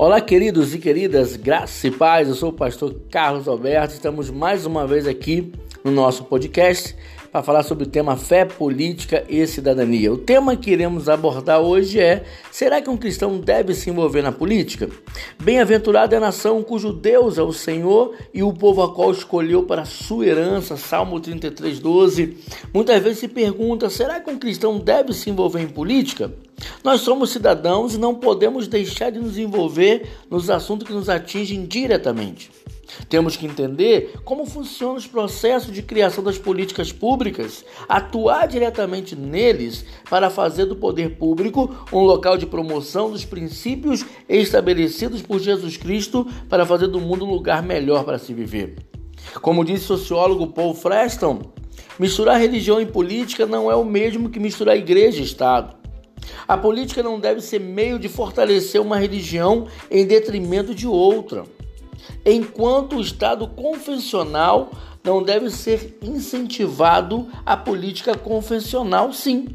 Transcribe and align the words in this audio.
Olá, 0.00 0.20
queridos 0.20 0.72
e 0.76 0.78
queridas, 0.78 1.34
graça 1.34 1.88
e 1.88 1.90
paz. 1.90 2.28
Eu 2.28 2.36
sou 2.36 2.50
o 2.50 2.52
pastor 2.52 2.94
Carlos 3.10 3.48
Alberto. 3.48 3.94
Estamos 3.94 4.30
mais 4.30 4.64
uma 4.64 4.86
vez 4.86 5.08
aqui 5.08 5.52
no 5.84 5.90
nosso 5.90 6.24
podcast 6.24 6.94
para 7.30 7.42
falar 7.42 7.62
sobre 7.62 7.84
o 7.84 7.86
tema 7.86 8.16
fé, 8.16 8.44
política 8.44 9.24
e 9.28 9.46
cidadania. 9.46 10.12
O 10.12 10.18
tema 10.18 10.56
que 10.56 10.70
iremos 10.70 11.08
abordar 11.08 11.60
hoje 11.60 12.00
é: 12.00 12.24
será 12.50 12.80
que 12.80 12.90
um 12.90 12.96
cristão 12.96 13.38
deve 13.38 13.74
se 13.74 13.90
envolver 13.90 14.22
na 14.22 14.32
política? 14.32 14.88
Bem-aventurada 15.42 16.14
é 16.14 16.18
a 16.18 16.20
nação 16.20 16.62
cujo 16.62 16.92
Deus 16.92 17.38
é 17.38 17.42
o 17.42 17.52
Senhor 17.52 18.14
e 18.32 18.42
o 18.42 18.52
povo 18.52 18.82
a 18.82 18.94
qual 18.94 19.10
escolheu 19.10 19.64
para 19.64 19.84
sua 19.84 20.26
herança. 20.26 20.76
Salmo 20.76 21.20
33, 21.20 21.78
12. 21.78 22.36
Muitas 22.72 23.02
vezes 23.02 23.18
se 23.18 23.28
pergunta: 23.28 23.90
será 23.90 24.20
que 24.20 24.30
um 24.30 24.38
cristão 24.38 24.78
deve 24.78 25.12
se 25.12 25.30
envolver 25.30 25.60
em 25.60 25.68
política? 25.68 26.32
Nós 26.82 27.02
somos 27.02 27.30
cidadãos 27.30 27.94
e 27.94 27.98
não 27.98 28.14
podemos 28.14 28.66
deixar 28.66 29.10
de 29.10 29.18
nos 29.18 29.38
envolver 29.38 30.08
nos 30.30 30.50
assuntos 30.50 30.86
que 30.86 30.92
nos 30.92 31.08
atingem 31.08 31.64
diretamente. 31.64 32.50
Temos 33.08 33.36
que 33.36 33.46
entender 33.46 34.14
como 34.24 34.46
funcionam 34.46 34.96
os 34.96 35.06
processos 35.06 35.72
de 35.72 35.82
criação 35.82 36.22
das 36.22 36.38
políticas 36.38 36.92
públicas, 36.92 37.64
atuar 37.88 38.46
diretamente 38.46 39.14
neles 39.14 39.84
para 40.08 40.30
fazer 40.30 40.66
do 40.66 40.76
poder 40.76 41.16
público 41.16 41.86
um 41.92 42.00
local 42.00 42.36
de 42.36 42.46
promoção 42.46 43.10
dos 43.10 43.24
princípios 43.24 44.04
estabelecidos 44.28 45.22
por 45.22 45.38
Jesus 45.38 45.76
Cristo 45.76 46.26
para 46.48 46.66
fazer 46.66 46.88
do 46.88 47.00
mundo 47.00 47.26
um 47.26 47.30
lugar 47.30 47.62
melhor 47.62 48.04
para 48.04 48.18
se 48.18 48.32
viver. 48.32 48.76
Como 49.42 49.64
disse 49.64 49.84
o 49.84 49.98
sociólogo 49.98 50.48
Paul 50.48 50.74
Freston, 50.74 51.40
misturar 51.98 52.40
religião 52.40 52.80
e 52.80 52.86
política 52.86 53.46
não 53.46 53.70
é 53.70 53.74
o 53.74 53.84
mesmo 53.84 54.30
que 54.30 54.40
misturar 54.40 54.76
igreja 54.76 55.20
e 55.20 55.24
Estado. 55.24 55.76
A 56.46 56.56
política 56.56 57.02
não 57.02 57.20
deve 57.20 57.40
ser 57.40 57.60
meio 57.60 57.98
de 57.98 58.08
fortalecer 58.08 58.80
uma 58.80 58.98
religião 58.98 59.66
em 59.90 60.06
detrimento 60.06 60.74
de 60.74 60.86
outra, 60.86 61.44
enquanto 62.24 62.96
o 62.96 63.00
Estado 63.00 63.46
confessional 63.48 64.70
não 65.02 65.22
deve 65.22 65.50
ser 65.50 65.98
incentivado 66.02 67.28
a 67.44 67.56
política 67.56 68.16
confessional, 68.16 69.12
sim. 69.12 69.48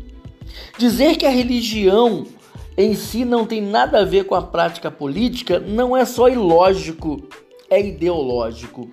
Dizer 0.78 1.16
que 1.18 1.26
a 1.26 1.30
religião 1.30 2.26
em 2.78 2.96
si 2.96 3.24
não 3.24 3.46
tem 3.46 3.62
nada 3.62 4.00
a 4.00 4.06
ver 4.06 4.26
com 4.26 4.36
a 4.36 4.42
prática 4.42 4.90
política 4.90 5.60
não 5.60 5.96
é 5.96 6.06
só 6.06 6.28
ilógico, 6.28 7.22
é 7.70 7.80
ideológico. 7.80 8.90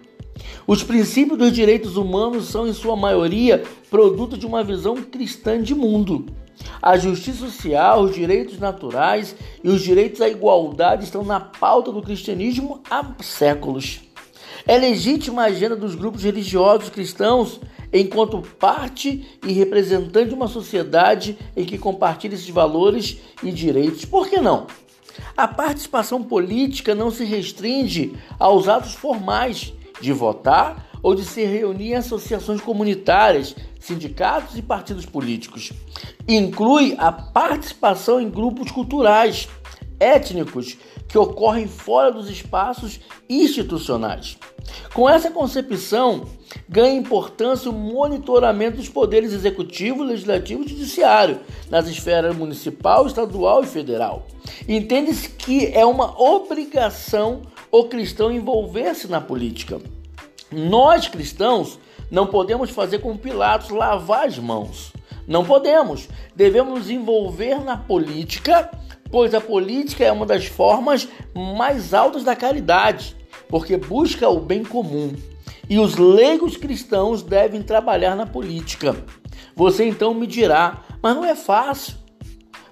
Os 0.66 0.82
princípios 0.82 1.38
dos 1.38 1.52
direitos 1.52 1.96
humanos 1.96 2.46
são, 2.46 2.66
em 2.66 2.72
sua 2.72 2.96
maioria, 2.96 3.62
produto 3.90 4.36
de 4.36 4.46
uma 4.46 4.62
visão 4.62 4.96
cristã 4.96 5.60
de 5.60 5.74
mundo. 5.74 6.26
A 6.82 6.96
justiça 6.96 7.38
social, 7.46 8.02
os 8.02 8.14
direitos 8.14 8.58
naturais 8.58 9.34
e 9.62 9.68
os 9.68 9.82
direitos 9.82 10.20
à 10.20 10.28
igualdade 10.28 11.04
estão 11.04 11.22
na 11.22 11.38
pauta 11.38 11.92
do 11.92 12.02
cristianismo 12.02 12.80
há 12.90 13.04
séculos. 13.20 14.00
É 14.66 14.76
legítima 14.78 15.42
a 15.42 15.46
agenda 15.46 15.76
dos 15.76 15.94
grupos 15.94 16.22
religiosos 16.22 16.90
cristãos 16.90 17.60
enquanto 17.92 18.40
parte 18.58 19.38
e 19.46 19.52
representante 19.52 20.28
de 20.28 20.34
uma 20.34 20.48
sociedade 20.48 21.36
em 21.56 21.64
que 21.64 21.78
compartilha 21.78 22.34
esses 22.34 22.48
valores 22.48 23.18
e 23.42 23.50
direitos. 23.50 24.04
Por 24.04 24.28
que 24.28 24.40
não? 24.40 24.66
A 25.36 25.48
participação 25.48 26.22
política 26.22 26.94
não 26.94 27.10
se 27.10 27.24
restringe 27.24 28.16
aos 28.38 28.68
atos 28.68 28.94
formais 28.94 29.72
de 30.00 30.12
votar 30.12 30.89
ou 31.02 31.14
de 31.14 31.24
se 31.24 31.44
reunir 31.44 31.92
em 31.92 31.96
associações 31.96 32.60
comunitárias, 32.60 33.54
sindicatos 33.78 34.56
e 34.56 34.62
partidos 34.62 35.06
políticos. 35.06 35.72
Inclui 36.28 36.94
a 36.98 37.10
participação 37.10 38.20
em 38.20 38.30
grupos 38.30 38.70
culturais, 38.70 39.48
étnicos, 39.98 40.76
que 41.08 41.18
ocorrem 41.18 41.66
fora 41.66 42.12
dos 42.12 42.30
espaços 42.30 43.00
institucionais. 43.28 44.38
Com 44.94 45.08
essa 45.08 45.30
concepção, 45.30 46.26
ganha 46.68 46.94
importância 46.94 47.70
o 47.70 47.74
monitoramento 47.74 48.76
dos 48.76 48.88
poderes 48.88 49.32
executivo, 49.32 50.04
legislativo 50.04 50.62
e 50.62 50.68
judiciário 50.68 51.40
nas 51.68 51.88
esferas 51.88 52.36
municipal, 52.36 53.06
estadual 53.06 53.62
e 53.62 53.66
federal. 53.66 54.26
Entende-se 54.68 55.28
que 55.30 55.66
é 55.66 55.84
uma 55.84 56.20
obrigação 56.20 57.42
o 57.72 57.84
cristão 57.84 58.30
envolver-se 58.30 59.08
na 59.08 59.20
política. 59.20 59.80
Nós 60.52 61.06
cristãos 61.08 61.78
não 62.10 62.26
podemos 62.26 62.70
fazer 62.70 62.98
como 62.98 63.18
Pilatos 63.18 63.70
lavar 63.70 64.26
as 64.26 64.38
mãos. 64.38 64.92
Não 65.26 65.44
podemos. 65.44 66.08
Devemos 66.34 66.78
nos 66.78 66.90
envolver 66.90 67.62
na 67.62 67.76
política, 67.76 68.68
pois 69.10 69.32
a 69.32 69.40
política 69.40 70.04
é 70.04 70.10
uma 70.10 70.26
das 70.26 70.46
formas 70.46 71.08
mais 71.56 71.94
altas 71.94 72.24
da 72.24 72.34
caridade, 72.34 73.16
porque 73.48 73.76
busca 73.76 74.28
o 74.28 74.40
bem 74.40 74.64
comum. 74.64 75.12
E 75.68 75.78
os 75.78 75.96
leigos 75.96 76.56
cristãos 76.56 77.22
devem 77.22 77.62
trabalhar 77.62 78.16
na 78.16 78.26
política. 78.26 78.96
Você 79.54 79.84
então 79.84 80.12
me 80.12 80.26
dirá, 80.26 80.82
mas 81.00 81.14
não 81.14 81.24
é 81.24 81.36
fácil, 81.36 81.94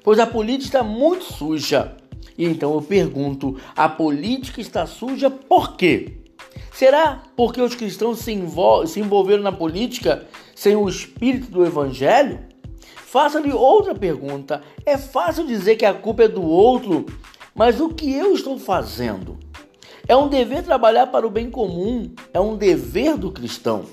pois 0.03 0.19
a 0.19 0.27
política 0.27 0.79
está 0.79 0.83
muito 0.83 1.33
suja. 1.33 1.97
E 2.37 2.45
então 2.45 2.75
eu 2.75 2.83
pergunto: 2.83 3.57
a 3.77 3.89
política 3.89 4.61
está 4.61 4.85
suja 4.85 5.31
por 5.31 5.77
quê? 5.77 6.18
Será 6.79 7.25
porque 7.35 7.61
os 7.61 7.75
cristãos 7.75 8.21
se, 8.21 8.31
envol 8.31 8.87
se 8.87 9.01
envolveram 9.01 9.43
na 9.43 9.51
política 9.51 10.29
sem 10.55 10.77
o 10.77 10.89
espírito 10.89 11.51
do 11.51 11.67
evangelho? 11.67 12.39
Faça-lhe 12.95 13.53
outra 13.53 13.97
pergunta. 13.97 14.63
É 14.87 14.97
fácil 14.97 15.45
dizer 15.45 15.75
que 15.75 15.85
a 15.85 15.93
culpa 15.93 16.23
é 16.23 16.29
do 16.29 16.41
outro, 16.41 17.05
mas 17.53 17.81
o 17.81 17.89
que 17.89 18.15
eu 18.15 18.33
estou 18.33 18.61
fazendo? 18.61 19.37
É 20.09 20.17
um 20.17 20.27
dever 20.27 20.63
trabalhar 20.63 21.09
para 21.09 21.27
o 21.27 21.31
bem 21.31 21.51
comum, 21.51 22.11
é 22.33 22.41
um 22.41 22.57
dever 22.57 23.19
do 23.19 23.31
cristão. 23.31 23.85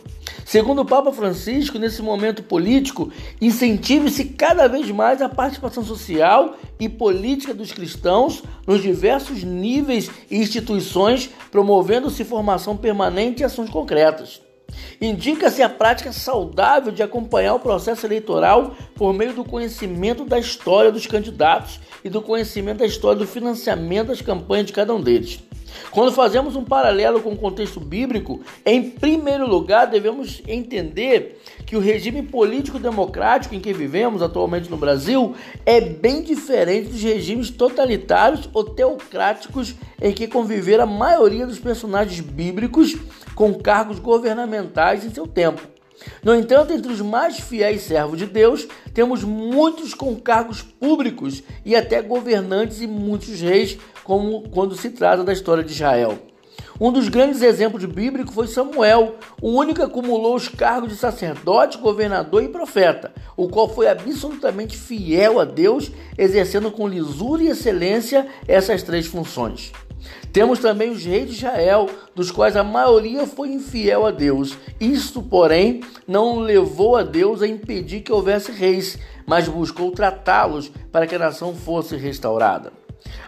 Segundo 0.45 0.83
o 0.83 0.85
Papa 0.85 1.11
Francisco, 1.11 1.77
nesse 1.77 2.01
momento 2.01 2.41
político, 2.41 3.11
incentive-se 3.41 4.23
cada 4.23 4.65
vez 4.69 4.89
mais 4.91 5.21
a 5.21 5.27
participação 5.27 5.83
social 5.83 6.55
e 6.79 6.87
política 6.87 7.53
dos 7.53 7.73
cristãos 7.73 8.41
nos 8.65 8.81
diversos 8.81 9.43
níveis 9.43 10.09
e 10.31 10.37
instituições, 10.37 11.29
promovendo-se 11.51 12.23
formação 12.23 12.77
permanente 12.77 13.41
e 13.41 13.45
ações 13.45 13.69
concretas. 13.69 14.41
Indica-se 15.01 15.61
a 15.61 15.67
prática 15.67 16.13
saudável 16.13 16.93
de 16.93 17.03
acompanhar 17.03 17.55
o 17.55 17.59
processo 17.59 18.05
eleitoral 18.05 18.73
por 18.95 19.13
meio 19.13 19.33
do 19.33 19.43
conhecimento 19.43 20.23
da 20.23 20.39
história 20.39 20.93
dos 20.93 21.05
candidatos 21.05 21.81
e 22.05 22.09
do 22.09 22.21
conhecimento 22.21 22.77
da 22.77 22.85
história 22.85 23.19
do 23.19 23.27
financiamento 23.27 24.07
das 24.07 24.21
campanhas 24.21 24.67
de 24.67 24.73
cada 24.73 24.95
um 24.95 25.01
deles. 25.01 25.43
Quando 25.91 26.11
fazemos 26.11 26.55
um 26.55 26.63
paralelo 26.63 27.21
com 27.21 27.31
o 27.31 27.37
contexto 27.37 27.79
bíblico, 27.79 28.41
em 28.65 28.89
primeiro 28.89 29.47
lugar 29.47 29.85
devemos 29.85 30.41
entender 30.47 31.41
que 31.65 31.75
o 31.75 31.79
regime 31.79 32.21
político 32.21 32.77
democrático 32.79 33.55
em 33.55 33.59
que 33.59 33.73
vivemos 33.73 34.21
atualmente 34.21 34.69
no 34.69 34.77
Brasil 34.77 35.35
é 35.65 35.81
bem 35.81 36.21
diferente 36.21 36.89
dos 36.89 37.01
regimes 37.01 37.49
totalitários 37.49 38.49
ou 38.53 38.63
teocráticos 38.63 39.75
em 40.01 40.11
que 40.11 40.27
conviveram 40.27 40.83
a 40.83 40.87
maioria 40.87 41.47
dos 41.47 41.59
personagens 41.59 42.19
bíblicos 42.19 42.95
com 43.33 43.53
cargos 43.53 43.99
governamentais 43.99 45.05
em 45.05 45.13
seu 45.13 45.27
tempo. 45.27 45.75
No 46.23 46.35
entanto, 46.35 46.73
entre 46.73 46.91
os 46.91 47.01
mais 47.01 47.39
fiéis 47.39 47.81
servos 47.81 48.17
de 48.17 48.25
Deus, 48.25 48.67
temos 48.93 49.23
muitos 49.23 49.93
com 49.93 50.15
cargos 50.15 50.61
públicos 50.61 51.41
e 51.63 51.75
até 51.75 52.01
governantes 52.01 52.81
e 52.81 52.87
muitos 52.87 53.39
reis, 53.39 53.77
como 54.05 54.47
quando 54.49 54.75
se 54.75 54.91
trata 54.91 55.23
da 55.23 55.33
história 55.33 55.63
de 55.63 55.73
Israel. 55.73 56.17
Um 56.79 56.91
dos 56.91 57.09
grandes 57.09 57.41
exemplos 57.41 57.83
bíblicos 57.85 58.33
foi 58.33 58.47
Samuel, 58.47 59.16
o 59.41 59.49
único 59.49 59.79
que 59.79 59.85
acumulou 59.85 60.35
os 60.35 60.47
cargos 60.47 60.89
de 60.89 60.95
sacerdote, 60.95 61.77
governador 61.77 62.43
e 62.43 62.49
profeta, 62.49 63.13
o 63.35 63.47
qual 63.47 63.67
foi 63.67 63.88
absolutamente 63.88 64.77
fiel 64.77 65.39
a 65.39 65.45
Deus, 65.45 65.91
exercendo 66.17 66.69
com 66.72 66.87
lisura 66.87 67.43
e 67.43 67.47
excelência 67.47 68.28
essas 68.47 68.84
três 68.84 69.07
funções. 69.07 69.72
Temos 70.34 70.59
também 70.59 70.91
os 70.91 71.03
reis 71.03 71.29
de 71.29 71.37
Israel, 71.37 71.90
dos 72.13 72.29
quais 72.29 72.55
a 72.57 72.63
maioria 72.63 73.25
foi 73.25 73.49
infiel 73.53 74.05
a 74.05 74.11
Deus. 74.11 74.57
Isto, 74.79 75.23
porém, 75.23 75.81
não 76.05 76.40
levou 76.40 76.97
a 76.97 77.03
Deus 77.03 77.41
a 77.41 77.47
impedir 77.47 78.02
que 78.02 78.11
houvesse 78.11 78.52
reis, 78.52 78.99
mas 79.25 79.47
buscou 79.47 79.91
tratá-los 79.91 80.69
para 80.91 81.07
que 81.07 81.16
a 81.16 81.19
nação 81.19 81.55
fosse 81.55 81.96
restaurada. 81.96 82.84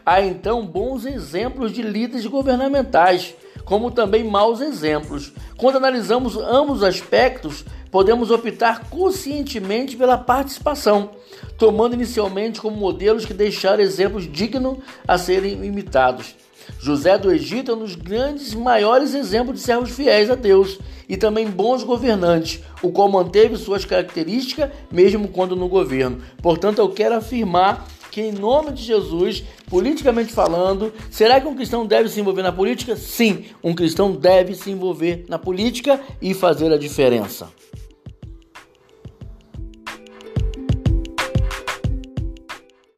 Há 0.07 0.21
então 0.21 0.65
bons 0.65 1.05
exemplos 1.05 1.73
de 1.73 1.81
líderes 1.81 2.25
governamentais, 2.25 3.35
como 3.65 3.91
também 3.91 4.23
maus 4.23 4.61
exemplos. 4.61 5.33
Quando 5.57 5.75
analisamos 5.75 6.37
ambos 6.37 6.77
os 6.77 6.83
aspectos, 6.85 7.65
podemos 7.91 8.31
optar 8.31 8.89
conscientemente 8.89 9.97
pela 9.97 10.17
participação, 10.17 11.09
tomando 11.57 11.95
inicialmente 11.95 12.61
como 12.61 12.77
modelos 12.77 13.25
que 13.25 13.33
deixaram 13.33 13.83
exemplos 13.83 14.31
dignos 14.31 14.77
a 15.05 15.17
serem 15.17 15.65
imitados. 15.65 16.37
José 16.79 17.17
do 17.17 17.29
Egito 17.29 17.71
é 17.71 17.75
um 17.75 17.79
dos 17.79 17.95
grandes 17.95 18.53
maiores 18.53 19.13
exemplos 19.13 19.59
de 19.59 19.65
servos 19.65 19.91
fiéis 19.91 20.29
a 20.29 20.35
Deus 20.35 20.79
e 21.09 21.17
também 21.17 21.49
bons 21.49 21.83
governantes, 21.83 22.61
o 22.81 22.91
qual 22.91 23.09
manteve 23.09 23.57
suas 23.57 23.83
características 23.83 24.69
mesmo 24.89 25.27
quando 25.27 25.53
no 25.53 25.67
governo. 25.67 26.21
Portanto, 26.41 26.79
eu 26.79 26.87
quero 26.89 27.15
afirmar 27.15 27.85
que, 28.17 28.21
em 28.23 28.31
nome 28.31 28.71
de 28.71 28.81
Jesus, 28.81 29.43
politicamente 29.69 30.33
falando, 30.33 30.91
será 31.11 31.39
que 31.39 31.47
um 31.47 31.55
cristão 31.55 31.85
deve 31.85 32.09
se 32.09 32.19
envolver 32.19 32.41
na 32.41 32.51
política? 32.51 32.95
Sim, 32.95 33.45
um 33.63 33.75
cristão 33.75 34.11
deve 34.11 34.55
se 34.55 34.71
envolver 34.71 35.25
na 35.29 35.37
política 35.37 36.01
e 36.19 36.33
fazer 36.33 36.73
a 36.73 36.79
diferença. 36.79 37.47